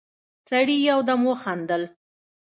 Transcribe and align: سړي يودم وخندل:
سړي 0.49 0.77
يودم 0.89 1.19
وخندل: 1.29 1.83